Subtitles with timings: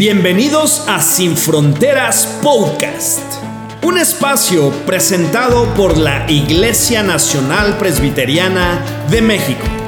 [0.00, 3.20] Bienvenidos a Sin Fronteras Podcast,
[3.82, 9.79] un espacio presentado por la Iglesia Nacional Presbiteriana de México.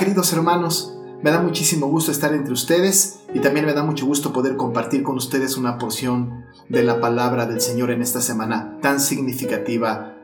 [0.00, 4.32] Queridos hermanos, me da muchísimo gusto estar entre ustedes y también me da mucho gusto
[4.32, 8.98] poder compartir con ustedes una porción de la palabra del Señor en esta semana tan
[8.98, 10.16] significativa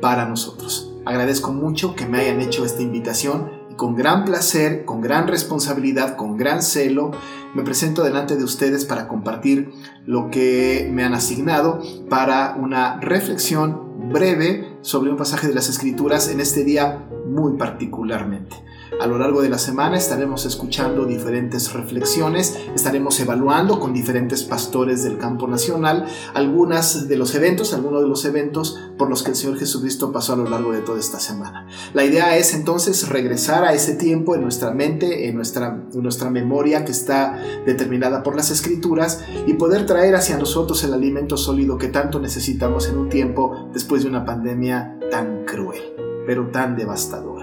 [0.00, 0.94] para nosotros.
[1.04, 6.16] Agradezco mucho que me hayan hecho esta invitación y con gran placer, con gran responsabilidad,
[6.16, 7.10] con gran celo,
[7.54, 9.74] me presento delante de ustedes para compartir
[10.06, 16.30] lo que me han asignado para una reflexión breve sobre un pasaje de las Escrituras
[16.30, 18.56] en este día muy particularmente.
[19.00, 25.04] A lo largo de la semana estaremos escuchando diferentes reflexiones, estaremos evaluando con diferentes pastores
[25.04, 29.36] del campo nacional algunas de los eventos, algunos de los eventos por los que el
[29.36, 31.66] Señor Jesucristo pasó a lo largo de toda esta semana.
[31.94, 36.30] La idea es entonces regresar a ese tiempo en nuestra mente, en nuestra, en nuestra
[36.30, 41.78] memoria que está determinada por las escrituras y poder traer hacia nosotros el alimento sólido
[41.78, 45.82] que tanto necesitamos en un tiempo después de una pandemia tan cruel,
[46.26, 47.37] pero tan devastadora.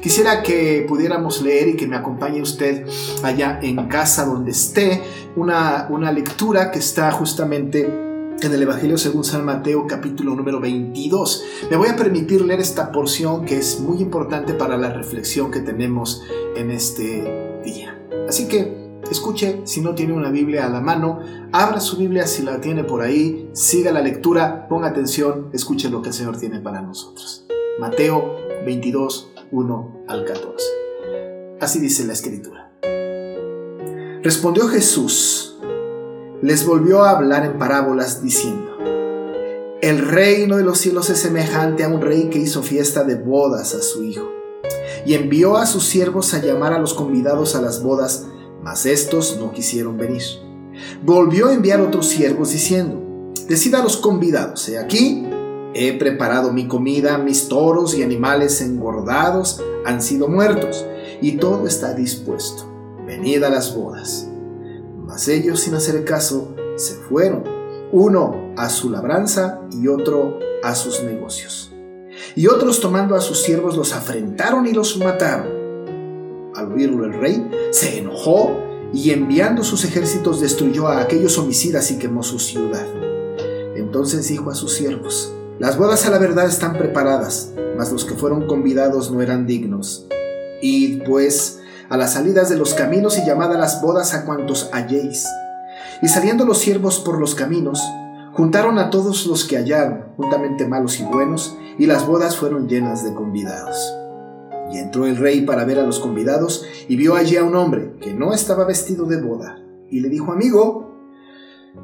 [0.00, 2.86] Quisiera que pudiéramos leer y que me acompañe usted
[3.22, 5.02] allá en casa donde esté
[5.36, 8.04] una, una lectura que está justamente
[8.42, 11.44] en el Evangelio según San Mateo capítulo número 22.
[11.70, 15.60] Me voy a permitir leer esta porción que es muy importante para la reflexión que
[15.60, 16.22] tenemos
[16.56, 17.98] en este día.
[18.28, 21.20] Así que escuche, si no tiene una Biblia a la mano,
[21.52, 26.02] abra su Biblia si la tiene por ahí, siga la lectura, ponga atención, escuche lo
[26.02, 27.46] que el Señor tiene para nosotros.
[27.78, 30.66] Mateo 22, 1 al 14.
[31.60, 32.72] Así dice la escritura.
[34.24, 35.60] Respondió Jesús,
[36.42, 38.72] les volvió a hablar en parábolas diciendo,
[39.80, 43.76] el reino de los cielos es semejante a un rey que hizo fiesta de bodas
[43.76, 44.28] a su hijo,
[45.06, 48.26] y envió a sus siervos a llamar a los convidados a las bodas,
[48.60, 50.22] mas estos no quisieron venir.
[51.04, 55.28] Volvió a enviar otros siervos diciendo, decid a los convidados, he aquí,
[55.74, 60.86] he preparado mi comida, mis toros y animales engordados han sido muertos,
[61.20, 62.64] y todo está dispuesto.
[63.06, 64.28] Venid a las bodas.
[65.04, 67.44] Mas ellos, sin hacer caso, se fueron,
[67.92, 71.72] uno a su labranza y otro a sus negocios.
[72.36, 76.52] Y otros tomando a sus siervos los afrentaron y los mataron.
[76.54, 78.56] Al oírlo el rey, se enojó
[78.92, 82.86] y enviando sus ejércitos destruyó a aquellos homicidas y quemó su ciudad.
[83.74, 88.14] Entonces dijo a sus siervos, las bodas a la verdad están preparadas, mas los que
[88.14, 90.06] fueron convidados no eran dignos.
[90.60, 94.68] Id, pues, a las salidas de los caminos y llamad a las bodas a cuantos
[94.72, 95.28] halléis.
[96.02, 97.80] Y saliendo los siervos por los caminos,
[98.32, 103.04] juntaron a todos los que hallaron, juntamente malos y buenos, y las bodas fueron llenas
[103.04, 103.94] de convidados.
[104.72, 107.94] Y entró el rey para ver a los convidados, y vio allí a un hombre
[108.00, 110.96] que no estaba vestido de boda, y le dijo, amigo,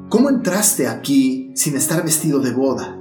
[0.09, 3.00] ¿cómo entraste aquí sin estar vestido de boda?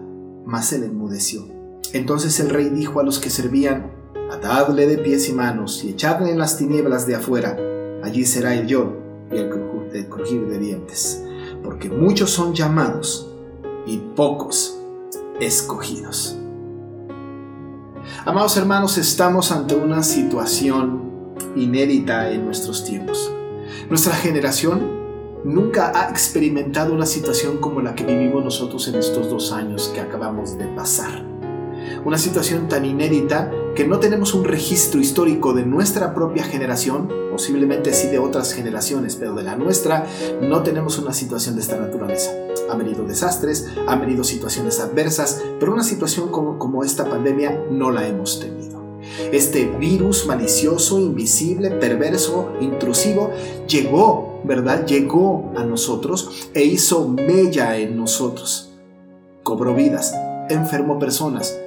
[0.51, 1.47] Mas él enmudeció.
[1.93, 3.93] Entonces el rey dijo a los que servían,
[4.33, 7.57] Atadle de pies y manos y echadle en las tinieblas de afuera.
[8.03, 8.97] Allí será el lloro
[9.31, 11.23] y el crujir de dientes,
[11.63, 13.31] porque muchos son llamados
[13.87, 14.77] y pocos
[15.39, 16.37] escogidos.
[18.25, 23.33] Amados hermanos, estamos ante una situación inédita en nuestros tiempos.
[23.89, 25.00] Nuestra generación
[25.45, 30.01] nunca ha experimentado una situación como la que vivimos nosotros en estos dos años que
[30.01, 31.31] acabamos de pasar
[32.05, 37.93] una situación tan inédita que no tenemos un registro histórico de nuestra propia generación, posiblemente
[37.93, 40.07] sí de otras generaciones, pero de la nuestra
[40.41, 42.33] no tenemos una situación de esta naturaleza.
[42.71, 47.91] Han venido desastres, han venido situaciones adversas, pero una situación como, como esta pandemia no
[47.91, 48.81] la hemos tenido.
[49.33, 53.31] Este virus malicioso, invisible, perverso, intrusivo,
[53.67, 54.87] llegó, ¿verdad?
[54.87, 58.73] Llegó a nosotros e hizo mella en nosotros.
[59.43, 60.15] Cobró vidas,
[60.49, 61.59] enfermó personas,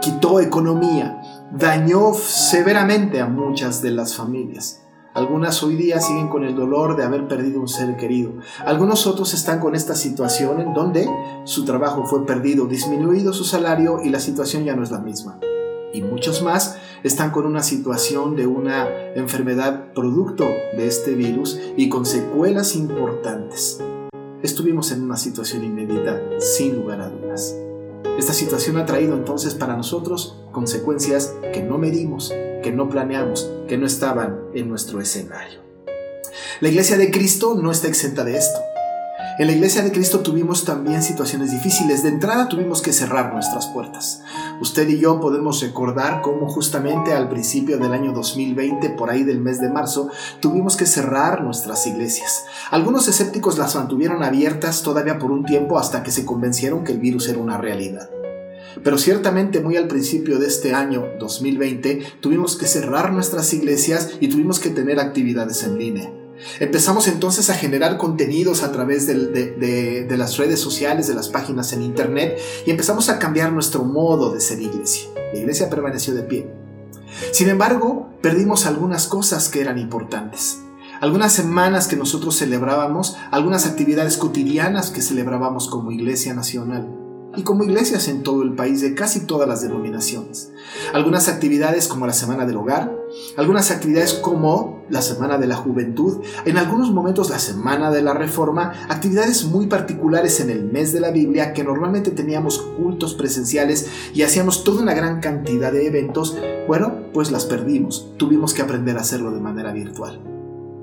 [0.00, 4.80] quitó economía, dañó severamente a muchas de las familias.
[5.14, 8.32] Algunas hoy día siguen con el dolor de haber perdido un ser querido.
[8.66, 11.08] Algunos otros están con esta situación en donde
[11.44, 15.38] su trabajo fue perdido, disminuido su salario y la situación ya no es la misma.
[15.94, 20.44] Y muchos más están con una situación de una enfermedad producto
[20.76, 23.80] de este virus y con secuelas importantes.
[24.42, 27.56] Estuvimos en una situación inédita, sin lugar a dudas.
[28.18, 33.78] Esta situación ha traído entonces para nosotros consecuencias que no medimos, que no planeamos, que
[33.78, 35.60] no estaban en nuestro escenario.
[36.60, 38.58] La iglesia de Cristo no está exenta de esto.
[39.36, 42.04] En la iglesia de Cristo tuvimos también situaciones difíciles.
[42.04, 44.22] De entrada tuvimos que cerrar nuestras puertas.
[44.60, 49.40] Usted y yo podemos recordar cómo justamente al principio del año 2020, por ahí del
[49.40, 52.44] mes de marzo, tuvimos que cerrar nuestras iglesias.
[52.70, 57.00] Algunos escépticos las mantuvieron abiertas todavía por un tiempo hasta que se convencieron que el
[57.00, 58.08] virus era una realidad.
[58.84, 64.28] Pero ciertamente muy al principio de este año 2020 tuvimos que cerrar nuestras iglesias y
[64.28, 66.23] tuvimos que tener actividades en línea.
[66.60, 71.82] Empezamos entonces a generar contenidos a través de, las redes sociales, de las páginas en
[71.82, 75.08] internet y empezamos a cambiar nuestro modo de ser iglesia.
[75.32, 76.50] La iglesia permaneció de pie.
[77.32, 80.60] Sin embargo, perdimos algunas cosas que eran importantes.
[81.00, 87.03] Algunas semanas que nosotros celebrábamos, algunas actividades cotidianas que celebrábamos como iglesia nacional
[87.36, 90.52] y como iglesias en todo el país de casi todas las denominaciones.
[90.92, 92.96] Algunas actividades como la Semana del Hogar,
[93.36, 98.14] algunas actividades como la Semana de la Juventud, en algunos momentos la Semana de la
[98.14, 103.88] Reforma, actividades muy particulares en el mes de la Biblia que normalmente teníamos cultos presenciales
[104.14, 106.36] y hacíamos toda una gran cantidad de eventos,
[106.68, 110.20] bueno, pues las perdimos, tuvimos que aprender a hacerlo de manera virtual.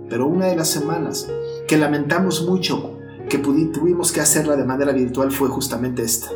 [0.10, 1.30] Pero una de las semanas
[1.68, 3.01] que lamentamos mucho
[3.32, 6.28] que tuvimos que hacerla de manera virtual fue justamente esta,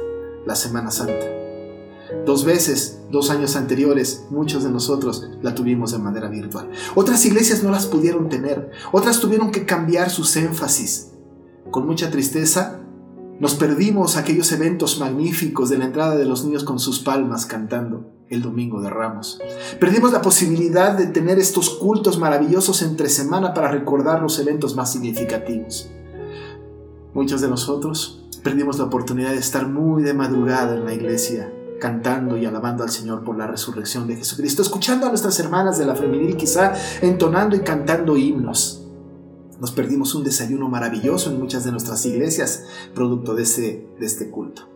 [0.46, 1.26] la Semana Santa.
[2.26, 6.70] Dos veces, dos años anteriores, muchos de nosotros la tuvimos de manera virtual.
[6.96, 11.12] Otras iglesias no las pudieron tener, otras tuvieron que cambiar sus énfasis.
[11.70, 12.80] Con mucha tristeza,
[13.42, 18.10] nos perdimos aquellos eventos magníficos de la entrada de los niños con sus palmas cantando
[18.30, 19.42] el domingo de Ramos.
[19.82, 24.94] Perdimos la posibilidad de tener estos cultos maravillosos entre semana para recordar los eventos más
[24.94, 25.92] significativos.
[27.16, 32.36] Muchos de nosotros perdimos la oportunidad de estar muy de madrugada en la iglesia, cantando
[32.36, 35.96] y alabando al Señor por la resurrección de Jesucristo, escuchando a nuestras hermanas de la
[35.96, 38.86] femenil quizá entonando y cantando himnos.
[39.62, 44.30] Nos perdimos un desayuno maravilloso en muchas de nuestras iglesias, producto de, ese, de este
[44.30, 44.68] culto.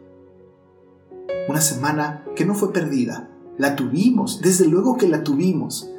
[1.49, 5.89] Una semana que no fue perdida, la tuvimos, desde luego que la tuvimos,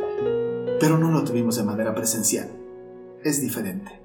[0.80, 2.50] pero no lo tuvimos de manera presencial.
[3.22, 3.99] Es diferente.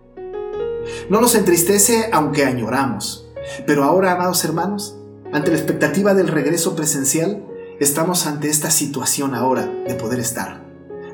[1.09, 3.27] No nos entristece aunque añoramos,
[3.65, 4.97] pero ahora, amados hermanos,
[5.31, 7.45] ante la expectativa del regreso presencial,
[7.79, 10.63] estamos ante esta situación ahora de poder estar,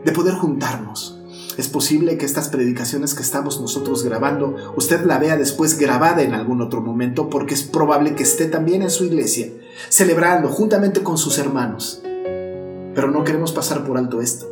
[0.05, 1.21] de poder juntarnos,
[1.57, 6.33] es posible que estas predicaciones que estamos nosotros grabando, usted la vea después grabada en
[6.33, 9.49] algún otro momento, porque es probable que esté también en su iglesia,
[9.89, 12.01] celebrando juntamente con sus hermanos.
[12.03, 14.47] Pero no queremos pasar por alto esto.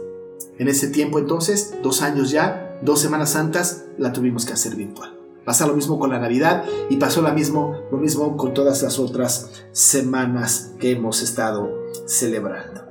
[0.57, 5.17] En ese tiempo entonces, dos años ya, dos Semanas Santas, la tuvimos que hacer virtual.
[5.45, 8.99] Pasa lo mismo con la Navidad y pasó lo mismo, lo mismo con todas las
[8.99, 11.69] otras semanas que hemos estado
[12.05, 12.85] celebrando.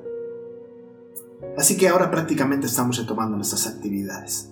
[1.57, 4.51] Así que ahora prácticamente estamos retomando nuestras actividades.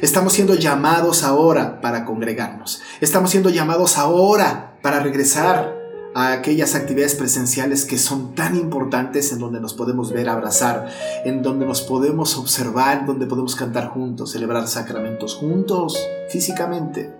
[0.00, 2.82] Estamos siendo llamados ahora para congregarnos.
[3.00, 5.75] Estamos siendo llamados ahora para regresar
[6.16, 10.88] a aquellas actividades presenciales que son tan importantes en donde nos podemos ver, abrazar,
[11.26, 15.94] en donde nos podemos observar, donde podemos cantar juntos, celebrar sacramentos juntos,
[16.30, 17.14] físicamente,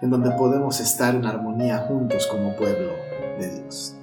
[0.00, 2.92] en donde podemos estar en armonía juntos como pueblo
[3.38, 3.94] de Dios.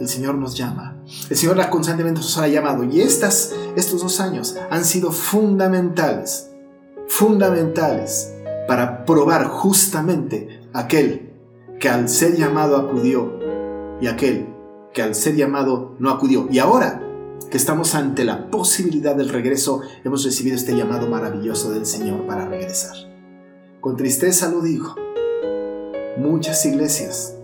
[0.00, 0.96] El Señor nos llama.
[1.30, 2.82] El Señor constantemente nos ha llamado.
[2.82, 6.50] Y estas, estos dos años han sido fundamentales,
[7.06, 8.34] fundamentales
[8.66, 11.32] para probar justamente aquel
[11.78, 13.35] que al ser llamado acudió
[14.00, 14.48] y aquel
[14.92, 16.48] que al ser llamado no acudió.
[16.50, 17.02] Y ahora
[17.50, 22.48] que estamos ante la posibilidad del regreso, hemos recibido este llamado maravilloso del Señor para
[22.48, 22.96] regresar.
[23.80, 24.94] Con tristeza lo digo,
[26.16, 27.36] muchas iglesias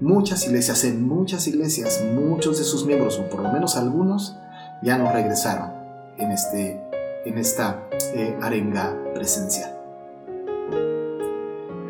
[0.00, 4.36] Muchas iglesias, en muchas iglesias, muchos de sus miembros, o por lo menos algunos,
[4.82, 5.70] ya no regresaron
[6.18, 6.78] en, este,
[7.24, 9.74] en esta eh, arenga presencial.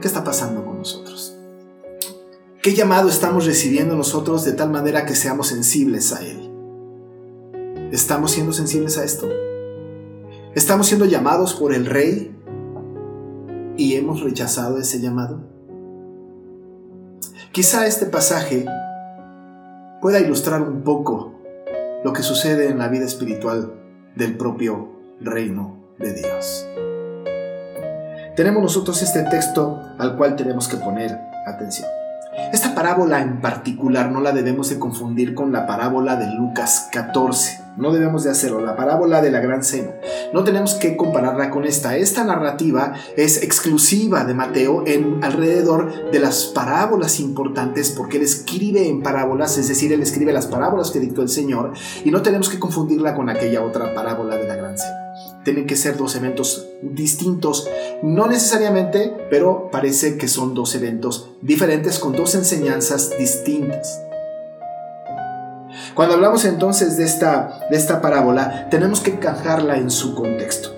[0.01, 1.36] ¿Qué está pasando con nosotros?
[2.67, 6.51] ¿Qué llamado estamos recibiendo nosotros de tal manera que seamos sensibles a Él?
[7.93, 9.29] ¿Estamos siendo sensibles a esto?
[10.53, 12.37] ¿Estamos siendo llamados por el Rey
[13.77, 15.45] y hemos rechazado ese llamado?
[17.53, 18.67] Quizá este pasaje
[20.03, 21.35] pueda ilustrar un poco
[22.03, 23.75] lo que sucede en la vida espiritual
[24.17, 24.89] del propio
[25.21, 26.67] reino de Dios.
[28.35, 31.87] Tenemos nosotros este texto al cual tenemos que poner atención.
[32.53, 37.61] Esta parábola en particular no la debemos de confundir con la parábola de Lucas 14.
[37.77, 39.91] No debemos de hacerlo, la parábola de la gran cena.
[40.33, 41.97] No tenemos que compararla con esta.
[41.97, 48.89] Esta narrativa es exclusiva de Mateo en alrededor de las parábolas importantes porque él escribe
[48.89, 51.73] en parábolas, es decir, él escribe las parábolas que dictó el Señor
[52.05, 55.06] y no tenemos que confundirla con aquella otra parábola de la gran cena
[55.47, 57.69] tienen que ser dos eventos distintos,
[58.03, 64.03] no necesariamente, pero parece que son dos eventos diferentes con dos enseñanzas distintas.
[65.95, 70.75] Cuando hablamos entonces de esta, de esta parábola, tenemos que encajarla en su contexto.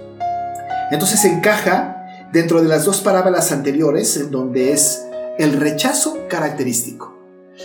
[0.91, 5.07] Entonces encaja dentro de las dos parábolas anteriores, en donde es
[5.39, 7.17] el rechazo característico.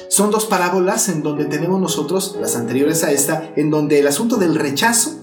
[0.07, 4.37] Son dos parábolas en donde tenemos nosotros, las anteriores a esta, en donde el asunto
[4.37, 5.22] del rechazo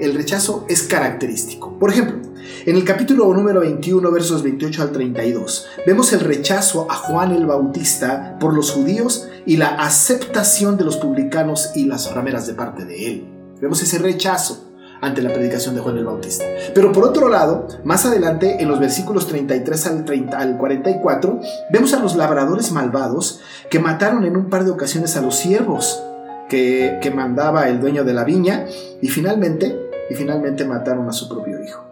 [0.00, 1.78] el rechazo es característico.
[1.78, 2.28] Por ejemplo,
[2.66, 7.46] en el capítulo número 21, versos 28 al 32, vemos el rechazo a Juan el
[7.46, 12.84] Bautista por los judíos y la aceptación de los publicanos y las rameras de parte
[12.84, 13.28] de él.
[13.60, 14.68] Vemos ese rechazo
[15.00, 16.44] ante la predicación de Juan el Bautista.
[16.74, 21.40] Pero por otro lado, más adelante, en los versículos 33 al, 30, al 44,
[21.70, 23.40] vemos a los labradores malvados
[23.70, 26.02] que mataron en un par de ocasiones a los siervos
[26.48, 28.66] que, que mandaba el dueño de la viña
[29.00, 31.84] y finalmente y finalmente mataron a su propio hijo.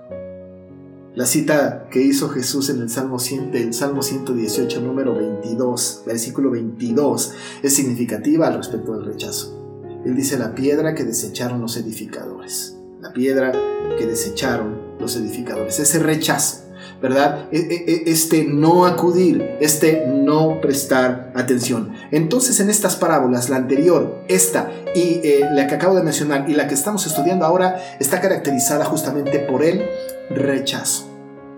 [1.17, 6.51] La cita que hizo Jesús en el Salmo, 100, el Salmo 118, número 22, versículo
[6.51, 7.33] 22,
[7.63, 9.57] es significativa al respecto del rechazo.
[10.05, 12.77] Él dice la piedra que desecharon los edificadores.
[13.01, 13.53] La piedra
[13.97, 15.81] que desecharon los edificadores.
[15.81, 16.66] Ese rechazo.
[17.01, 17.47] ¿Verdad?
[17.53, 21.93] E- e- e- Este no acudir, este no prestar atención.
[22.11, 26.55] Entonces en estas parábolas, la anterior, esta y eh, la que acabo de mencionar y
[26.55, 29.85] la que estamos estudiando ahora, está caracterizada justamente por el
[30.31, 31.09] rechazo.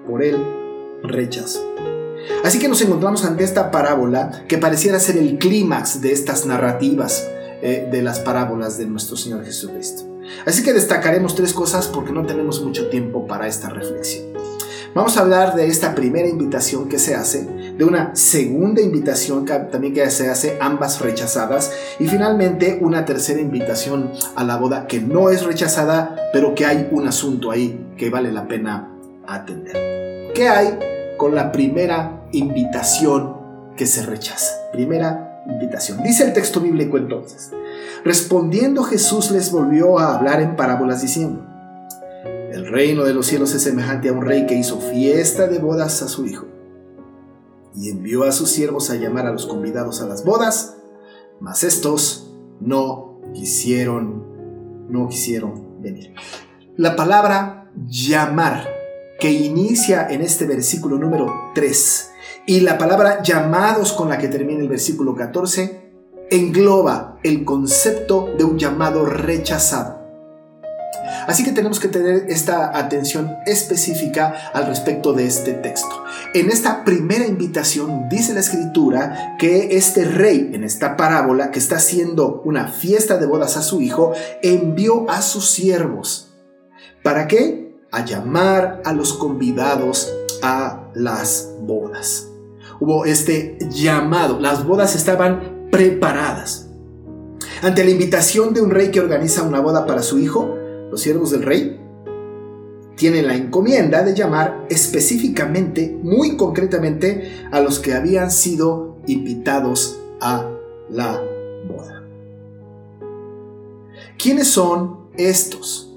[0.07, 0.37] Por el
[1.03, 1.61] rechazo.
[2.45, 7.29] Así que nos encontramos ante esta parábola que pareciera ser el clímax de estas narrativas
[7.63, 10.05] eh, de las parábolas de nuestro Señor Jesucristo.
[10.47, 14.27] Así que destacaremos tres cosas porque no tenemos mucho tiempo para esta reflexión.
[14.95, 19.53] Vamos a hablar de esta primera invitación que se hace, de una segunda invitación que
[19.53, 25.01] también que se hace, ambas rechazadas, y finalmente una tercera invitación a la boda que
[25.01, 28.89] no es rechazada, pero que hay un asunto ahí que vale la pena
[29.27, 30.33] atender.
[30.35, 30.79] ¿Qué hay
[31.17, 33.37] con la primera invitación
[33.77, 34.71] que se rechaza?
[34.73, 36.03] Primera invitación.
[36.03, 37.51] Dice el texto bíblico entonces.
[38.05, 41.48] Respondiendo Jesús les volvió a hablar en parábolas diciendo,
[42.53, 46.03] el reino de los cielos es semejante a un rey que hizo fiesta de bodas
[46.03, 46.47] a su hijo
[47.75, 50.77] y envió a sus siervos a llamar a los convidados a las bodas,
[51.41, 56.15] mas estos no quisieron, no quisieron venir.
[56.77, 58.67] La palabra llamar
[59.21, 62.11] que inicia en este versículo número 3
[62.47, 65.89] y la palabra llamados con la que termina el versículo 14
[66.31, 69.98] engloba el concepto de un llamado rechazado.
[71.27, 76.05] Así que tenemos que tener esta atención específica al respecto de este texto.
[76.35, 81.77] En esta primera invitación dice la escritura que este rey, en esta parábola, que está
[81.77, 84.13] haciendo una fiesta de bodas a su hijo,
[84.43, 86.35] envió a sus siervos.
[87.03, 87.77] ¿Para qué?
[87.91, 90.13] A llamar a los convidados
[90.43, 92.29] a las bodas.
[92.81, 96.69] Hubo este llamado, las bodas estaban preparadas.
[97.63, 100.55] Ante la invitación de un rey que organiza una boda para su hijo,
[100.91, 101.81] los siervos del rey
[102.99, 110.51] tienen la encomienda de llamar específicamente, muy concretamente, a los que habían sido invitados a
[110.91, 111.23] la
[111.69, 112.05] boda.
[114.19, 115.95] ¿Quiénes son estos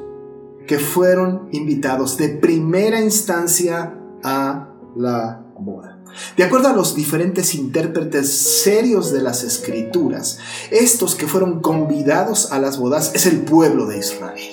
[0.68, 6.04] que fueron invitados de primera instancia a la boda?
[6.38, 10.38] De acuerdo a los diferentes intérpretes serios de las escrituras,
[10.70, 14.51] estos que fueron convidados a las bodas es el pueblo de Israel.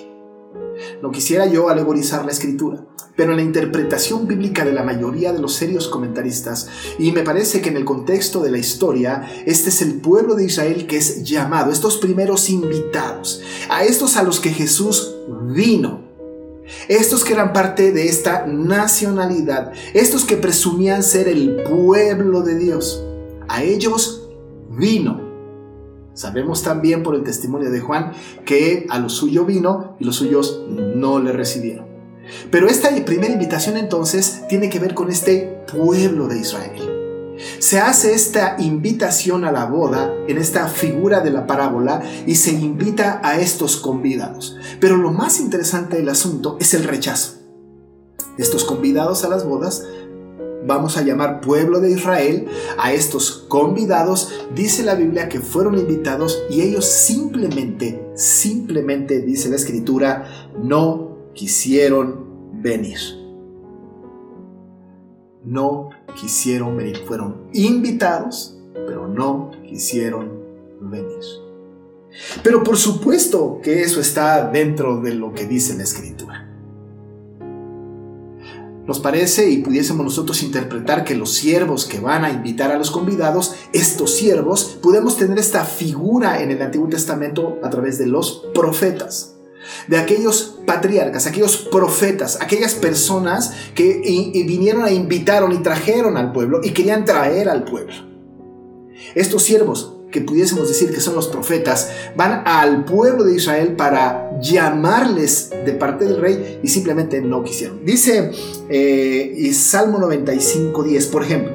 [1.02, 2.84] No quisiera yo alegorizar la escritura,
[3.16, 7.61] pero en la interpretación bíblica de la mayoría de los serios comentaristas, y me parece
[7.61, 11.22] que en el contexto de la historia, este es el pueblo de Israel que es
[11.22, 15.14] llamado, estos primeros invitados, a estos a los que Jesús
[15.52, 16.00] vino,
[16.88, 23.04] estos que eran parte de esta nacionalidad, estos que presumían ser el pueblo de Dios,
[23.48, 24.28] a ellos
[24.70, 25.28] vino.
[26.18, 28.11] Sabemos también por el testimonio de Juan
[28.44, 31.87] que a lo suyo vino y los suyos no le recibieron.
[32.50, 37.37] Pero esta primera invitación entonces tiene que ver con este pueblo de Israel.
[37.61, 42.50] Se hace esta invitación a la boda en esta figura de la parábola y se
[42.50, 44.57] invita a estos convidados.
[44.81, 47.35] Pero lo más interesante del asunto es el rechazo.
[48.38, 49.85] Estos convidados a las bodas
[50.68, 52.46] vamos a llamar pueblo de Israel,
[52.78, 59.57] a estos convidados, dice la Biblia que fueron invitados y ellos simplemente, simplemente, dice la
[59.57, 62.98] escritura, no quisieron venir.
[65.42, 65.88] No
[66.20, 70.38] quisieron venir, fueron invitados, pero no quisieron
[70.83, 71.24] venir.
[72.42, 76.38] Pero por supuesto que eso está dentro de lo que dice la escritura.
[78.88, 82.90] Nos parece y pudiésemos nosotros interpretar que los siervos que van a invitar a los
[82.90, 88.46] convidados, estos siervos, podemos tener esta figura en el Antiguo Testamento a través de los
[88.55, 89.35] profetas,
[89.88, 94.01] de aquellos patriarcas, aquellos profetas, aquellas personas que
[94.46, 97.92] vinieron a invitaron y trajeron al pueblo y querían traer al pueblo.
[99.14, 104.38] Estos siervos que pudiésemos decir que son los profetas, van al pueblo de Israel para
[104.40, 107.85] llamarles de parte del rey y simplemente no quisieron.
[107.85, 108.31] Dice
[108.68, 111.53] eh, y Salmo 95, 10, por ejemplo,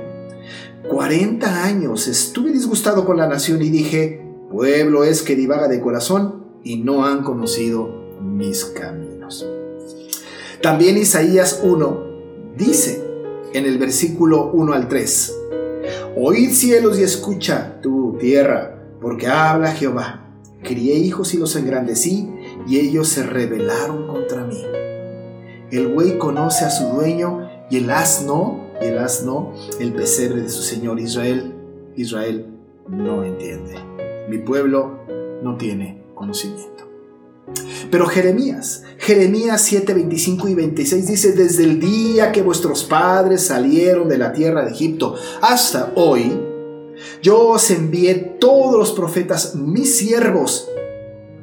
[0.90, 6.44] 40 años estuve disgustado con la nación y dije, pueblo es que divaga de corazón
[6.64, 7.90] y no han conocido
[8.22, 9.48] mis caminos.
[10.62, 12.04] También Isaías 1
[12.58, 13.04] dice
[13.54, 15.34] en el versículo 1 al 3,
[16.16, 20.30] Oíd cielos y escucha tu tierra, porque habla Jehová.
[20.62, 22.30] Crié hijos y los engrandecí,
[22.68, 24.62] y ellos se rebelaron contra mí.
[25.72, 30.50] El buey conoce a su dueño, y el asno, y el asno, el pesebre de
[30.50, 31.56] su señor Israel.
[31.96, 32.46] Israel
[32.88, 33.74] no entiende.
[34.30, 35.00] Mi pueblo
[35.42, 36.83] no tiene conocimiento.
[37.92, 44.10] Pero Jeremías, Jeremías 7, 25 y 26 dice, desde el día que vuestros padres salieron
[44.10, 46.40] de la tierra de Egipto hasta hoy,
[47.22, 50.70] yo os envié todos los profetas, mis siervos,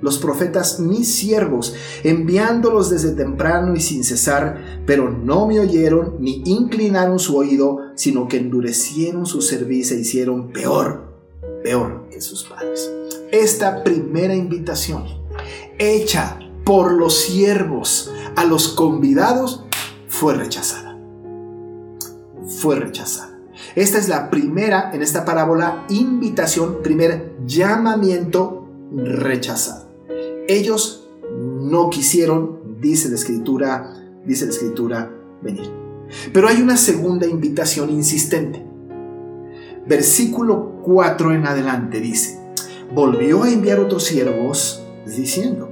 [0.01, 6.42] los profetas mis siervos, enviándolos desde temprano y sin cesar, pero no me oyeron ni
[6.46, 11.12] inclinaron su oído, sino que endurecieron su cerviz e hicieron peor,
[11.62, 12.90] peor que sus padres.
[13.31, 15.05] Esta primera invitación,
[15.78, 19.64] hecha por los siervos a los convidados,
[20.08, 20.98] fue rechazada.
[22.46, 23.38] Fue rechazada.
[23.74, 29.88] Esta es la primera, en esta parábola, invitación, primer llamamiento rechazado.
[30.48, 35.10] Ellos no quisieron, dice la escritura, dice la escritura,
[35.42, 35.70] venir.
[36.32, 38.64] Pero hay una segunda invitación insistente.
[39.86, 42.38] Versículo 4 en adelante dice,
[42.94, 45.70] volvió a enviar otros siervos diciendo,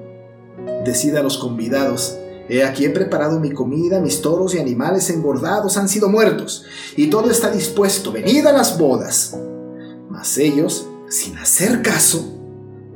[0.85, 5.77] decida a los convidados, he aquí he preparado mi comida, mis toros y animales engordados
[5.77, 6.65] han sido muertos,
[6.97, 9.39] y todo está dispuesto, venid a las bodas.
[10.09, 12.25] Mas ellos, sin hacer caso,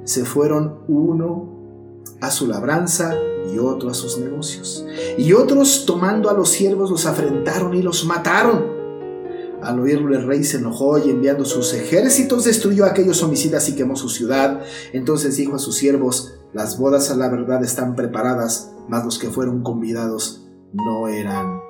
[0.05, 1.53] se fueron uno
[2.21, 3.15] a su labranza
[3.53, 4.85] y otro a sus negocios.
[5.19, 8.82] Y otros tomando a los siervos los afrentaron y los mataron.
[9.63, 13.77] Al oírlo el rey se enojó y enviando sus ejércitos destruyó a aquellos homicidas y
[13.77, 14.63] quemó su ciudad.
[14.93, 19.31] Entonces dijo a sus siervos, las bodas a la verdad están preparadas, mas los que
[19.31, 21.61] fueron convidados no eran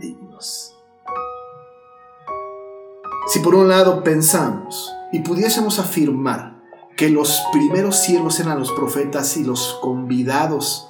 [0.00, 0.76] dignos.
[3.32, 6.60] Si por un lado pensamos y pudiésemos afirmar
[6.96, 10.89] que los primeros siervos eran los profetas y los convidados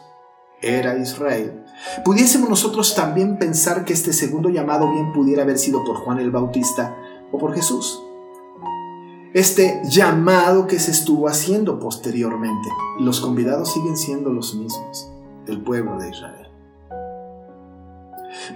[0.62, 1.64] era Israel,
[2.04, 6.30] pudiésemos nosotros también pensar que este segundo llamado bien pudiera haber sido por Juan el
[6.30, 6.96] Bautista
[7.32, 8.02] o por Jesús.
[9.32, 12.68] Este llamado que se estuvo haciendo posteriormente,
[12.98, 15.10] los convidados siguen siendo los mismos,
[15.46, 16.39] el pueblo de Israel.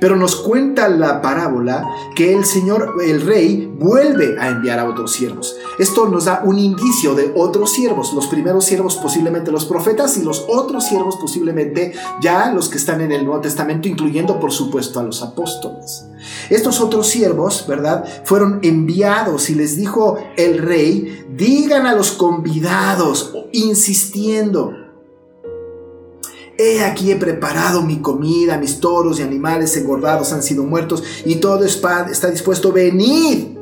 [0.00, 5.12] Pero nos cuenta la parábola que el Señor, el rey, vuelve a enviar a otros
[5.12, 5.56] siervos.
[5.78, 8.12] Esto nos da un indicio de otros siervos.
[8.12, 13.00] Los primeros siervos posiblemente los profetas y los otros siervos posiblemente ya los que están
[13.00, 16.06] en el Nuevo Testamento, incluyendo por supuesto a los apóstoles.
[16.50, 18.04] Estos otros siervos, ¿verdad?
[18.24, 24.72] Fueron enviados y les dijo el rey, digan a los convidados, insistiendo,
[26.56, 31.36] He aquí he preparado mi comida, mis toros y animales engordados han sido muertos y
[31.36, 32.72] todo está, dispuesto.
[32.72, 33.56] Venid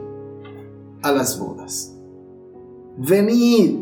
[1.00, 1.94] a las bodas.
[2.98, 3.78] Venid.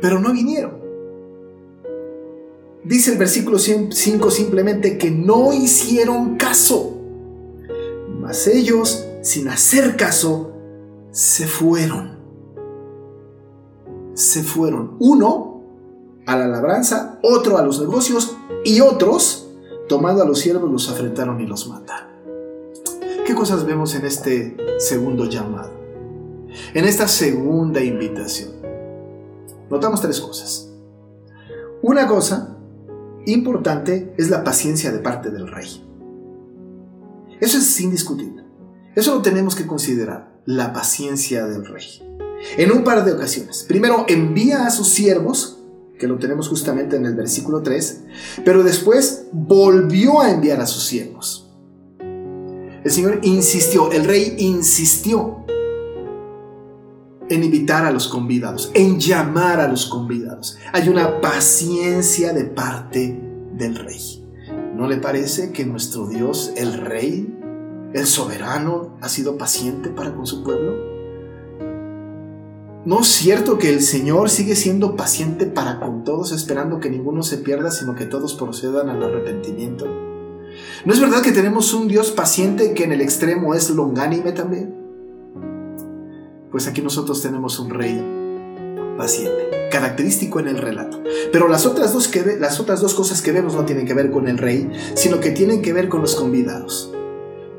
[0.00, 0.78] Pero no vinieron.
[2.84, 6.98] Dice el versículo 5 simplemente que no hicieron caso.
[8.20, 10.52] Mas ellos, sin hacer caso,
[11.10, 12.18] se fueron.
[14.14, 14.96] Se fueron.
[14.98, 15.49] Uno
[16.30, 19.48] a la labranza, otro a los negocios y otros,
[19.88, 22.08] tomando a los siervos, los afrentaron y los mataron.
[23.26, 25.72] ¿Qué cosas vemos en este segundo llamado?
[26.72, 28.52] En esta segunda invitación.
[29.68, 30.70] Notamos tres cosas.
[31.82, 32.56] Una cosa
[33.26, 35.84] importante es la paciencia de parte del rey.
[37.40, 38.44] Eso es indiscutible.
[38.94, 41.86] Eso lo tenemos que considerar, la paciencia del rey.
[42.56, 43.64] En un par de ocasiones.
[43.66, 45.59] Primero, envía a sus siervos
[46.00, 48.04] que lo tenemos justamente en el versículo 3,
[48.42, 51.46] pero después volvió a enviar a sus siervos.
[52.82, 55.44] El Señor insistió, el rey insistió
[57.28, 60.56] en invitar a los convidados, en llamar a los convidados.
[60.72, 63.20] Hay una paciencia de parte
[63.52, 64.26] del rey.
[64.74, 67.38] ¿No le parece que nuestro Dios, el rey,
[67.92, 70.89] el soberano, ha sido paciente para con su pueblo?
[72.82, 77.22] ¿No es cierto que el Señor sigue siendo paciente para con todos, esperando que ninguno
[77.22, 79.86] se pierda, sino que todos procedan al arrepentimiento?
[80.86, 84.74] ¿No es verdad que tenemos un Dios paciente que en el extremo es longánime también?
[86.50, 88.02] Pues aquí nosotros tenemos un rey
[88.96, 91.02] paciente, característico en el relato.
[91.32, 94.10] Pero las otras dos, que las otras dos cosas que vemos no tienen que ver
[94.10, 96.94] con el rey, sino que tienen que ver con los convidados.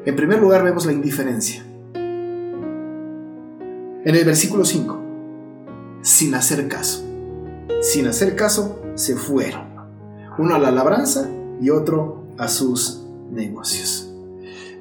[0.04, 1.64] En primer lugar vemos la indiferencia.
[4.04, 5.11] En el versículo 5
[6.02, 7.04] sin hacer caso.
[7.82, 9.72] Sin hacer caso, se fueron.
[10.38, 14.10] Uno a la labranza y otro a sus negocios.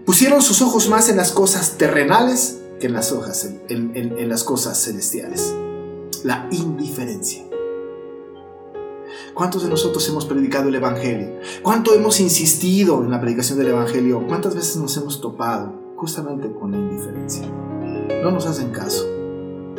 [0.04, 4.82] Pusieron sus ojos más en las cosas terrenales que en las, hojas, en, las cosas
[4.82, 5.54] celestiales.
[6.24, 7.44] La indiferencia.
[9.34, 11.38] ¿Cuántos de nosotros hemos predicado el Evangelio?
[11.62, 14.26] ¿Cuánto hemos insistido en la predicación del Evangelio?
[14.26, 17.46] ¿Cuántas veces nos hemos topado justamente con la indiferencia?
[18.22, 19.19] No nos hacen caso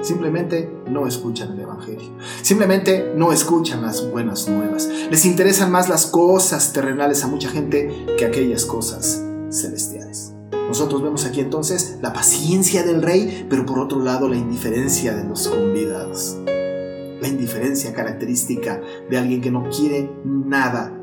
[0.01, 2.11] simplemente no escuchan el Evangelio.
[2.41, 4.87] Simplemente no escuchan las buenas nuevas.
[5.09, 10.33] Les interesan más las cosas terrenales a mucha gente que aquellas cosas celestiales.
[10.67, 15.25] Nosotros vemos aquí entonces la paciencia del rey, pero por otro lado la indiferencia de
[15.25, 16.37] los convidados.
[16.45, 20.97] La indiferencia característica de alguien que no quiere nada,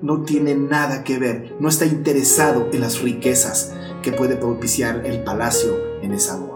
[0.00, 5.22] no tiene nada que ver, no está interesado en las riquezas que puede propiciar el
[5.22, 6.51] palacio en esa boda.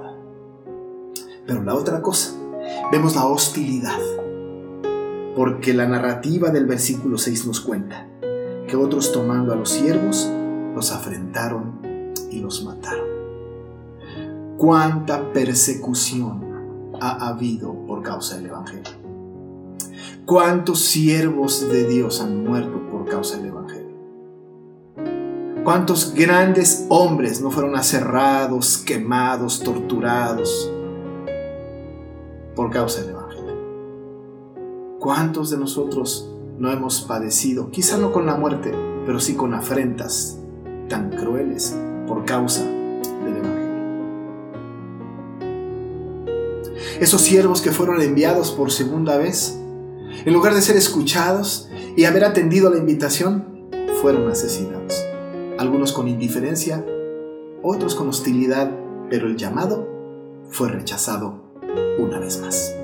[1.47, 2.33] Pero la otra cosa,
[2.91, 3.99] vemos la hostilidad,
[5.37, 8.09] porque la narrativa del versículo 6 nos cuenta
[8.67, 10.29] que otros tomando a los siervos
[10.75, 13.07] los afrentaron y los mataron.
[14.59, 19.07] ¿Cuánta persecución ha habido por causa del Evangelio?
[20.25, 23.87] ¿Cuántos siervos de Dios han muerto por causa del Evangelio?
[25.63, 30.73] ¿Cuántos grandes hombres no fueron aserrados, quemados, torturados
[32.57, 33.55] por causa del Evangelio?
[34.99, 38.73] ¿Cuántos de nosotros no hemos padecido, quizá no con la muerte,
[39.05, 40.41] pero sí con afrentas
[40.89, 43.67] tan crueles por causa del Evangelio?
[46.99, 49.61] Esos siervos que fueron enviados por segunda vez,
[50.25, 53.69] en lugar de ser escuchados y haber atendido la invitación,
[54.01, 55.05] fueron asesinados.
[55.59, 56.85] Algunos con indiferencia,
[57.63, 58.71] otros con hostilidad,
[59.11, 59.87] pero el llamado
[60.51, 61.46] fue rechazado
[61.99, 62.75] una vez más.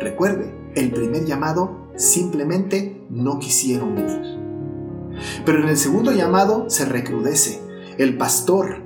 [0.00, 4.36] Recuerde, el primer llamado simplemente no quisieron venir.
[5.44, 7.62] Pero en el segundo llamado se recrudece.
[7.98, 8.82] El pastor,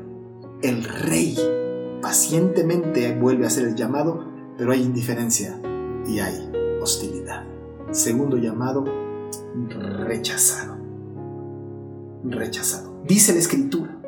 [0.63, 1.37] el rey,
[2.01, 4.25] pacientemente vuelve a hacer el llamado,
[4.57, 5.61] pero hay indiferencia
[6.07, 7.45] y hay hostilidad.
[7.91, 8.85] Segundo llamado,
[10.07, 10.79] rechazado.
[12.25, 13.03] Rechazado.
[13.05, 14.01] Dice la escritura.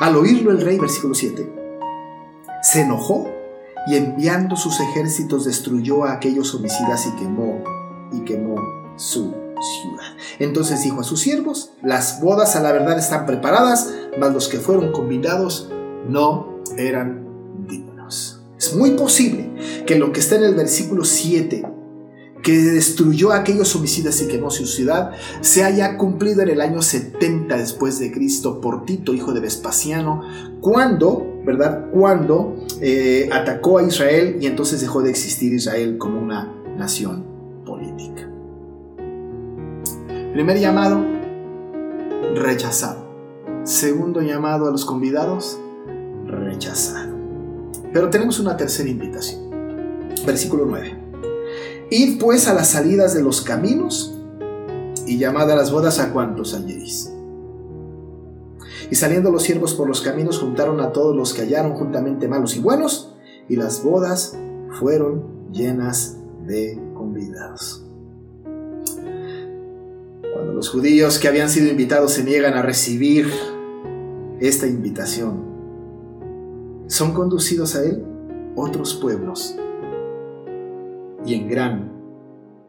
[0.00, 1.52] Al oírlo el rey, versículo 7,
[2.62, 3.28] se enojó
[3.86, 7.62] y enviando sus ejércitos destruyó a aquellos homicidas y quemó
[8.12, 8.56] y quemó
[8.96, 10.16] su ciudad.
[10.38, 14.58] Entonces dijo a sus siervos, las bodas a la verdad están preparadas, mas los que
[14.58, 15.70] fueron convidados
[16.08, 17.26] no eran
[17.66, 18.42] dignos.
[18.58, 21.75] Es muy posible que lo que está en el versículo 7
[22.46, 26.80] que destruyó a aquellos homicidas y quemó su ciudad, se haya cumplido en el año
[26.80, 30.22] 70 después de Cristo por Tito, hijo de Vespasiano,
[30.60, 31.90] cuando, ¿verdad?
[31.90, 37.24] Cuando eh, atacó a Israel y entonces dejó de existir Israel como una nación
[37.66, 38.30] política.
[40.32, 41.04] Primer llamado,
[42.36, 43.08] rechazado.
[43.64, 45.58] Segundo llamado a los convidados,
[46.28, 47.12] rechazado.
[47.92, 49.50] Pero tenemos una tercera invitación.
[50.24, 50.95] Versículo 9.
[51.90, 54.18] Id pues a las salidas de los caminos
[55.06, 57.12] y llamad a las bodas a cuantos halléis.
[58.90, 62.56] Y saliendo los siervos por los caminos juntaron a todos los que hallaron juntamente malos
[62.56, 63.14] y buenos,
[63.48, 64.36] y las bodas
[64.80, 67.84] fueron llenas de convidados.
[70.32, 73.30] Cuando los judíos que habían sido invitados se niegan a recibir
[74.40, 75.44] esta invitación,
[76.88, 78.04] son conducidos a él
[78.56, 79.56] otros pueblos
[81.26, 81.92] y en gran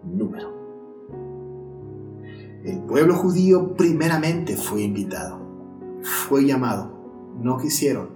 [0.03, 0.57] número.
[2.63, 5.39] El pueblo judío primeramente fue invitado,
[6.01, 6.91] fue llamado,
[7.39, 8.09] no quisieron,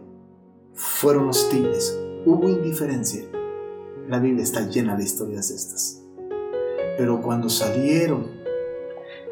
[0.73, 3.23] fueron hostiles, hubo indiferencia.
[4.09, 6.03] La Biblia está llena de historias estas.
[6.97, 8.25] Pero cuando salieron,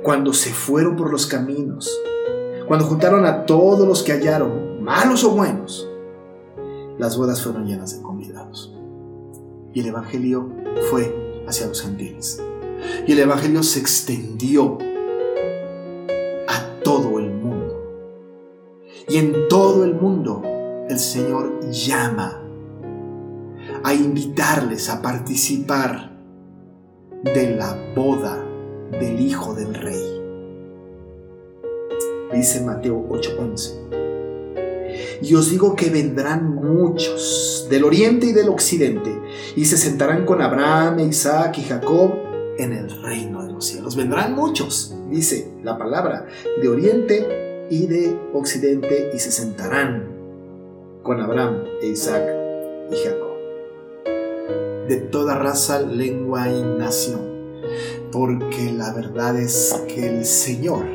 [0.04, 1.92] cuando se fueron por los caminos,
[2.68, 5.90] cuando juntaron a todos los que hallaron, malos o buenos,
[6.98, 8.79] las bodas fueron llenas de convidados.
[9.74, 10.50] Y el Evangelio
[10.90, 12.42] fue hacia los gentiles.
[13.08, 14.78] Y el Evangelio se extendió
[16.48, 17.78] a todo el mundo.
[19.08, 20.42] Y en todo el mundo
[20.90, 22.42] el Señor llama
[23.84, 26.12] a invitarles a participar
[27.24, 28.44] de la boda
[28.92, 30.22] del Hijo del Rey.
[32.34, 33.99] Dice Mateo 8:11.
[35.22, 39.12] Y os digo que vendrán muchos del oriente y del occidente
[39.56, 42.14] y se sentarán con Abraham, Isaac y Jacob
[42.58, 43.96] en el reino de los cielos.
[43.96, 46.28] Vendrán muchos, dice la palabra,
[46.62, 50.08] de oriente y de occidente y se sentarán
[51.04, 52.24] con Abraham, Isaac
[52.92, 53.30] y Jacob.
[54.88, 57.30] De toda raza, lengua y nación.
[58.12, 60.86] Porque la verdad es que el Señor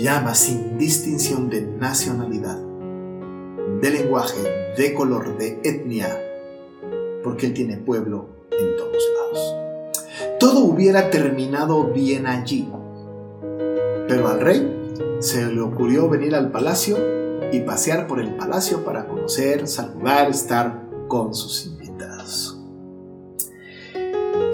[0.00, 2.63] llama sin distinción de nacionalidad
[3.84, 6.08] de lenguaje, de color, de etnia,
[7.22, 9.56] porque Él tiene pueblo en todos lados.
[10.40, 12.66] Todo hubiera terminado bien allí,
[14.08, 16.96] pero al rey se le ocurrió venir al palacio
[17.52, 22.58] y pasear por el palacio para conocer, saludar, estar con sus invitados.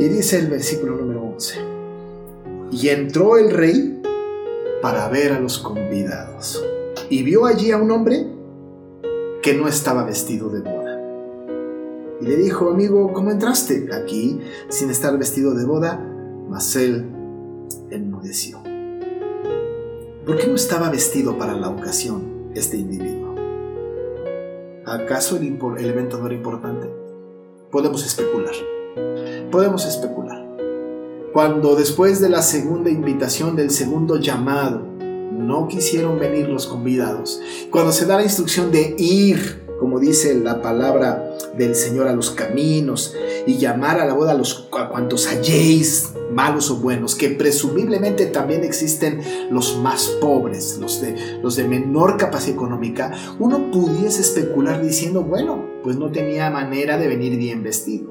[0.01, 1.55] Y dice el versículo número 11.
[2.73, 4.03] Y entró el rey
[4.83, 6.65] para ver a los convidados.
[7.09, 8.40] Y vio allí a un hombre
[9.43, 11.01] que no estaba vestido de boda.
[12.21, 15.99] Y le dijo, amigo, ¿cómo entraste aquí sin estar vestido de boda?
[16.49, 17.07] Mas él
[17.91, 18.63] enmudeció.
[20.27, 23.35] ¿Por qué no estaba vestido para la ocasión este individuo?
[24.87, 26.91] ¿Acaso el, el evento no era importante?
[27.71, 28.55] Podemos especular.
[29.51, 30.47] Podemos especular.
[31.33, 34.90] Cuando después de la segunda invitación, del segundo llamado,
[35.31, 37.41] no quisieron venir los convidados,
[37.71, 42.31] cuando se da la instrucción de ir, como dice la palabra del Señor, a los
[42.31, 43.15] caminos
[43.47, 48.65] y llamar a la boda a, los, cuantos halléis, malos o buenos, que presumiblemente también
[48.65, 55.97] existen los más pobres, los de menor capacidad económica, uno pudiese especular diciendo, bueno, pues
[55.97, 58.10] no tenía manera de venir bien vestido.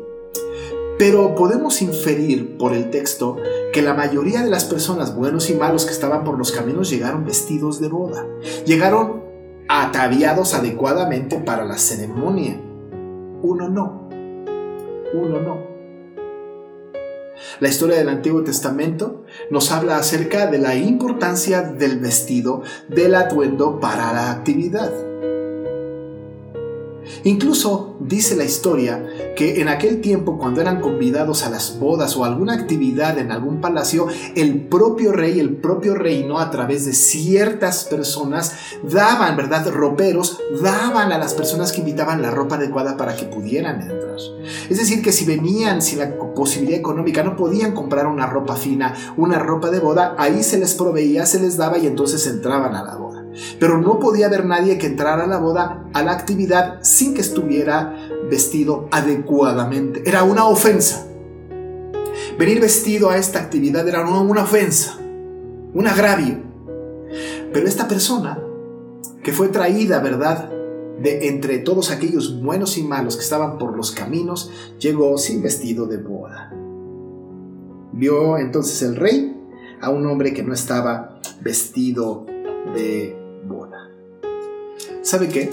[1.00, 3.38] Pero podemos inferir por el texto
[3.72, 7.24] que la mayoría de las personas, buenos y malos, que estaban por los caminos llegaron
[7.24, 8.28] vestidos de boda.
[8.66, 9.24] Llegaron
[9.70, 12.60] ataviados adecuadamente para la ceremonia.
[13.42, 14.10] Uno no.
[15.14, 15.70] Uno no.
[17.62, 23.80] La historia del Antiguo Testamento nos habla acerca de la importancia del vestido, del atuendo
[23.80, 24.92] para la actividad.
[27.24, 32.26] Incluso dice la historia que en aquel tiempo cuando eran convidados a las bodas o
[32.26, 37.86] alguna actividad en algún palacio, el propio rey, el propio reino a través de ciertas
[37.86, 39.68] personas daban, ¿verdad?
[39.70, 44.10] Roperos, daban a las personas que invitaban la ropa adecuada para que pudieran entrar.
[44.70, 48.96] Es decir, que si venían sin la posibilidad económica, no podían comprar una ropa fina,
[49.18, 52.84] una ropa de boda, ahí se les proveía, se les daba y entonces entraban a
[52.84, 53.09] la boda.
[53.60, 57.22] Pero no podía haber nadie que entrara a la boda, a la actividad, sin que
[57.22, 57.96] estuviera
[58.30, 60.04] vestido adecuadamente.
[60.06, 61.06] Era una ofensa.
[62.38, 64.98] Venir vestido a esta actividad era una, ofensa,
[65.74, 66.38] un agravio.
[67.52, 68.40] Pero esta persona,
[69.24, 70.50] que fue traída, ¿verdad?
[71.02, 75.86] De entre todos aquellos buenos y malos que estaban por los caminos, llegó sin vestido
[75.86, 76.54] de boda.
[77.92, 79.36] Vio entonces el rey
[79.82, 82.26] a un hombre que no estaba vestido
[82.74, 83.92] de boda.
[85.02, 85.50] ¿Sabe qué?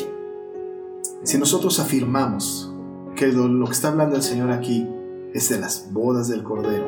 [1.22, 2.72] Si nosotros afirmamos
[3.14, 4.88] que lo, lo que está hablando el Señor aquí
[5.33, 6.87] es de las bodas del Cordero,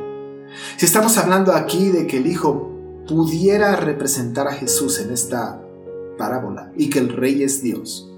[0.76, 2.70] si estamos hablando aquí de que el Hijo
[3.06, 5.62] pudiera representar a Jesús en esta
[6.16, 8.08] parábola y que el Rey es Dios,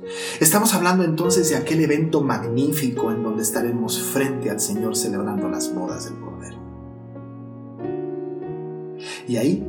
[0.40, 5.74] Estamos hablando entonces de aquel evento magnífico en donde estaremos frente al Señor celebrando las
[5.74, 6.56] bodas del Cordero.
[9.28, 9.66] Y ahí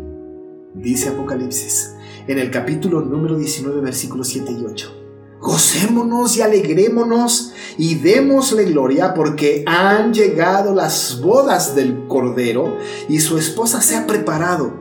[0.73, 1.95] dice Apocalipsis,
[2.27, 4.97] en el capítulo número 19, versículos 7 y 8.
[5.39, 12.77] Gocémonos y alegrémonos y démosle gloria porque han llegado las bodas del Cordero
[13.09, 14.71] y su esposa se ha preparado.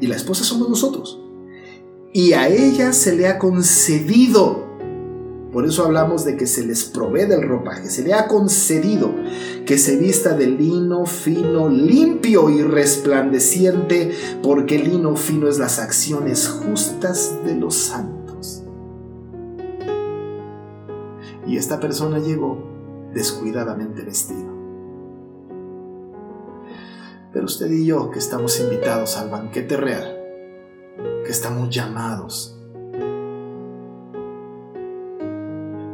[0.00, 1.20] Y la esposa somos nosotros.
[2.14, 4.71] Y a ella se le ha concedido.
[5.52, 7.90] Por eso hablamos de que se les provee del ropaje.
[7.90, 9.14] Se le ha concedido
[9.66, 14.12] que se vista de lino fino, limpio y resplandeciente,
[14.42, 18.62] porque el lino fino es las acciones justas de los santos.
[21.46, 22.56] Y esta persona llegó
[23.12, 24.50] descuidadamente vestido.
[27.30, 30.18] Pero usted y yo, que estamos invitados al banquete real,
[31.24, 32.58] que estamos llamados,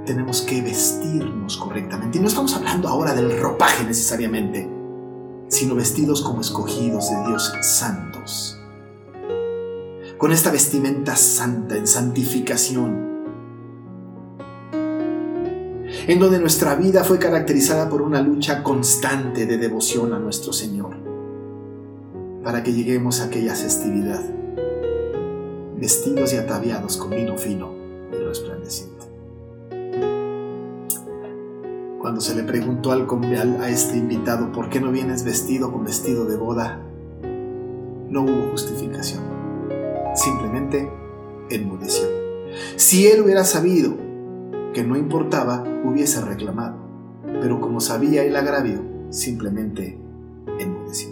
[0.08, 2.16] tenemos que vestirnos correctamente.
[2.16, 4.66] Y no estamos hablando ahora del ropaje necesariamente,
[5.48, 8.58] sino vestidos como escogidos de Dios santos.
[10.16, 13.06] Con esta vestimenta santa en santificación,
[16.06, 20.96] en donde nuestra vida fue caracterizada por una lucha constante de devoción a nuestro Señor,
[22.42, 24.22] para que lleguemos a aquella festividad,
[25.76, 27.77] vestidos y ataviados con lino fino
[32.00, 35.84] Cuando se le preguntó al, al, a este invitado por qué no vienes vestido con
[35.84, 36.80] vestido de boda,
[38.08, 39.24] no hubo justificación,
[40.14, 40.88] simplemente
[41.50, 42.06] enmudeció.
[42.76, 43.96] Si él hubiera sabido
[44.72, 46.76] que no importaba, hubiese reclamado.
[47.42, 49.98] Pero como sabía el agravio, simplemente
[50.60, 51.08] enmudeció.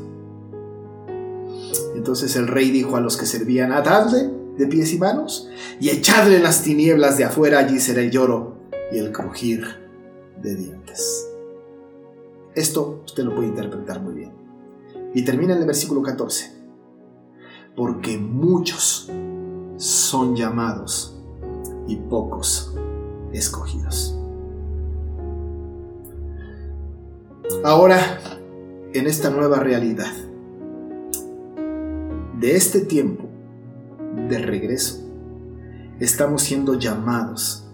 [1.97, 5.49] Entonces el rey dijo a los que servían, atadle de pies y manos
[5.81, 8.59] y echadle las tinieblas de afuera, allí será el lloro
[8.93, 9.86] y el crujir
[10.55, 11.29] dientes.
[12.55, 14.33] Esto usted lo puede interpretar muy bien.
[15.15, 16.53] Y termina en el versículo 14.
[17.75, 19.11] Porque muchos
[19.77, 21.17] son llamados
[21.87, 22.75] y pocos
[23.33, 24.19] escogidos.
[27.65, 28.21] Ahora,
[28.93, 30.13] en esta nueva realidad,
[32.39, 33.25] de este tiempo
[34.29, 35.07] de regreso,
[36.01, 37.66] estamos siendo llamados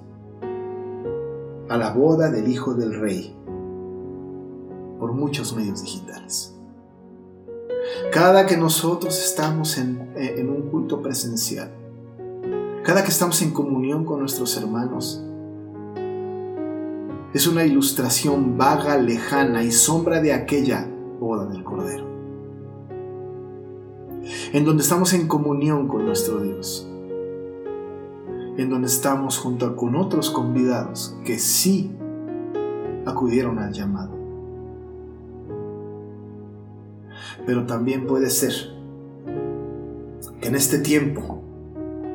[1.73, 3.35] a la boda del Hijo del Rey
[4.99, 6.55] por muchos medios digitales.
[8.13, 11.73] Cada que nosotros estamos en, en un culto presencial,
[12.85, 15.25] cada que estamos en comunión con nuestros hermanos,
[17.33, 20.87] es una ilustración vaga, lejana y sombra de aquella
[21.19, 22.05] boda del Cordero,
[24.53, 26.92] en donde estamos en comunión con nuestro Dios,
[28.57, 31.91] en donde estamos junto con otros convidados que sí
[33.07, 34.13] acudieron al llamado.
[37.47, 38.53] Pero también puede ser
[40.41, 41.43] que en este tiempo,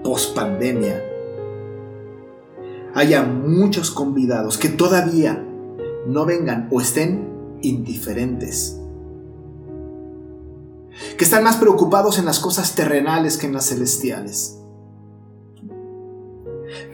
[0.04, 1.04] post pandemia,
[2.94, 5.44] haya muchos convidados que todavía
[6.08, 7.28] no vengan o estén
[7.62, 8.80] indiferentes.
[11.18, 14.57] Que están más preocupados en las cosas terrenales que en las celestiales.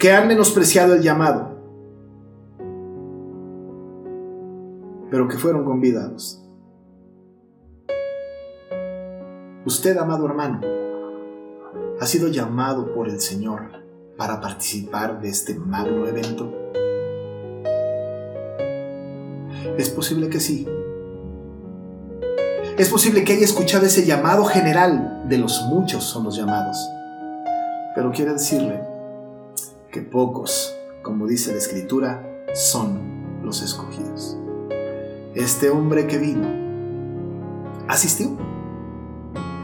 [0.03, 1.57] Que han menospreciado el llamado.
[5.09, 6.43] Pero que fueron convidados.
[9.65, 10.59] Usted, amado hermano,
[12.01, 13.81] ha sido llamado por el Señor
[14.17, 16.51] para participar de este magno evento?
[19.77, 20.67] Es posible que sí.
[22.77, 26.75] Es posible que haya escuchado ese llamado general, de los muchos son los llamados.
[27.95, 28.91] Pero quiero decirle
[29.93, 34.37] que pocos, como dice la escritura, son los escogidos.
[35.35, 36.47] Este hombre que vino
[37.87, 38.35] asistió,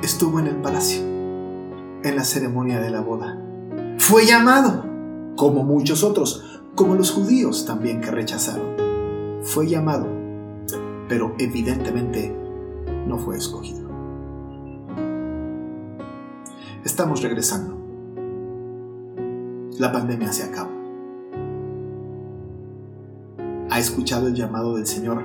[0.04, 3.44] estuvo en el palacio, en la ceremonia de la boda
[3.98, 4.86] fue llamado,
[5.36, 8.76] como muchos otros, como los judíos también que rechazaron.
[9.42, 10.08] Fue llamado,
[11.08, 12.36] pero evidentemente
[13.08, 13.90] no fue escogido.
[16.84, 17.89] Estamos regresando.
[19.80, 20.70] La pandemia se acaba.
[23.70, 25.24] ¿Ha escuchado el llamado del Señor?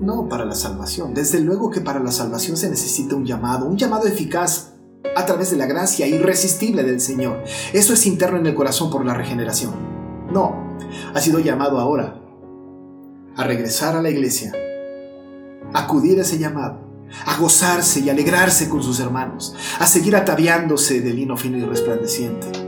[0.00, 1.14] No para la salvación.
[1.14, 4.74] Desde luego que para la salvación se necesita un llamado, un llamado eficaz
[5.16, 7.42] a través de la gracia irresistible del Señor.
[7.72, 9.74] Eso es interno en el corazón por la regeneración.
[10.32, 10.76] No,
[11.12, 12.20] ha sido llamado ahora
[13.36, 14.52] a regresar a la iglesia,
[15.72, 16.78] acudir a ese llamado,
[17.26, 22.63] a gozarse y alegrarse con sus hermanos, a seguir ataviándose de lino fino y resplandeciente.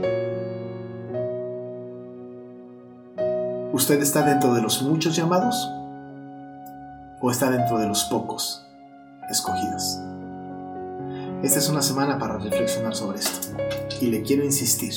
[3.77, 5.69] ¿Usted está dentro de los muchos llamados
[7.21, 8.65] o está dentro de los pocos
[9.29, 9.99] escogidos?
[11.43, 13.55] Esta es una semana para reflexionar sobre esto.
[14.01, 14.95] Y le quiero insistir.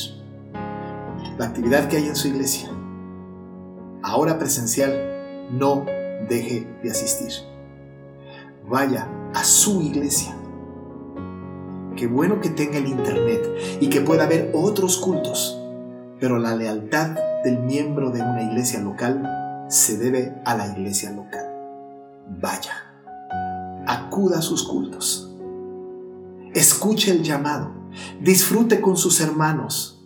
[1.37, 2.70] La actividad que hay en su iglesia,
[4.03, 5.85] ahora presencial, no
[6.31, 7.33] deje de asistir.
[8.66, 10.35] Vaya a su iglesia.
[11.97, 13.43] Qué bueno que tenga el internet
[13.78, 15.59] y que pueda ver otros cultos,
[16.20, 21.46] pero la lealtad del miembro de una iglesia local se debe a la iglesia local.
[22.40, 22.74] Vaya,
[23.86, 25.30] acuda a sus cultos
[26.54, 27.70] Escuche el llamado.
[28.20, 30.02] Disfrute con sus hermanos.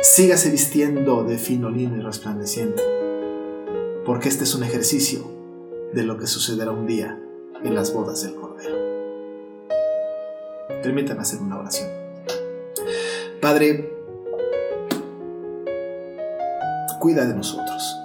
[0.00, 2.82] Sígase vistiendo de fino lino y resplandeciente.
[4.06, 5.28] Porque este es un ejercicio
[5.92, 7.20] de lo que sucederá un día
[7.64, 8.76] en las bodas del Cordero.
[10.82, 11.90] Permítanme hacer una oración.
[13.40, 13.92] Padre,
[17.02, 18.00] cuida de nosotros.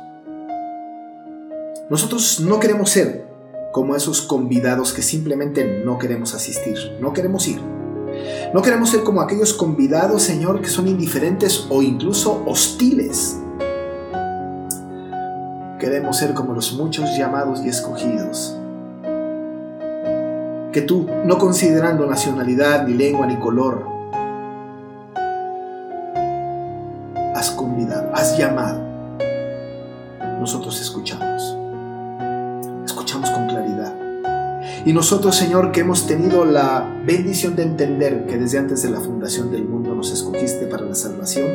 [1.88, 3.28] Nosotros no queremos ser
[3.72, 7.62] como esos convidados que simplemente no queremos asistir, no queremos ir.
[8.56, 13.38] No queremos ser como aquellos convidados, Señor, que son indiferentes o incluso hostiles.
[15.80, 18.58] Queremos ser como los muchos llamados y escogidos.
[20.72, 23.86] Que tú, no considerando nacionalidad, ni lengua, ni color,
[27.36, 28.87] has convidado, has llamado.
[30.48, 31.58] Nosotros escuchamos.
[34.86, 39.02] Y nosotros, Señor, que hemos tenido la bendición de entender que desde antes de la
[39.02, 41.48] fundación del mundo nos escogiste para la salvación,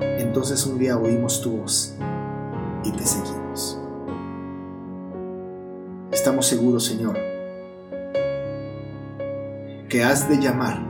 [0.00, 1.96] entonces un día oímos tu voz
[2.82, 3.78] y te seguimos.
[6.10, 7.18] Estamos seguros, Señor,
[9.90, 10.82] que has de llamar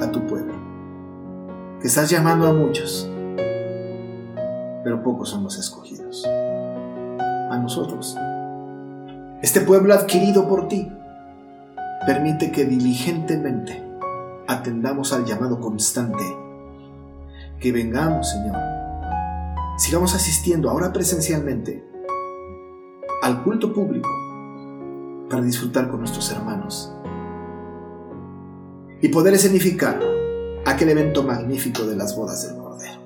[0.00, 0.54] a tu pueblo,
[1.80, 3.08] que estás llamando a muchos,
[4.82, 6.03] pero pocos son los escogidos.
[7.54, 8.18] A nosotros
[9.44, 10.90] este pueblo adquirido por ti,
[12.06, 13.84] permite que diligentemente
[14.46, 16.24] atendamos al llamado constante.
[17.60, 18.56] Que vengamos, Señor.
[19.76, 21.84] Sigamos asistiendo ahora presencialmente
[23.22, 24.08] al culto público
[25.28, 26.90] para disfrutar con nuestros hermanos
[29.02, 30.00] y poder escenificar
[30.64, 33.00] aquel evento magnífico de las bodas del Cordero.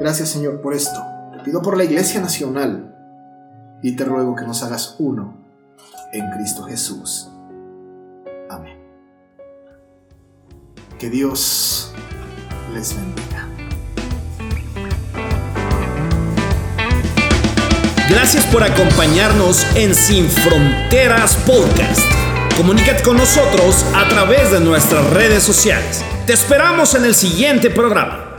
[0.00, 1.02] Gracias Señor por esto.
[1.32, 2.88] Te pido por la Iglesia Nacional
[3.82, 5.36] y te ruego que nos hagas uno
[6.12, 7.28] en Cristo Jesús.
[8.48, 8.78] Amén.
[10.98, 11.92] Que Dios
[12.72, 13.48] les bendiga.
[18.08, 22.00] Gracias por acompañarnos en Sin Fronteras Podcast.
[22.56, 26.04] Comunícate con nosotros a través de nuestras redes sociales.
[26.26, 28.31] Te esperamos en el siguiente programa.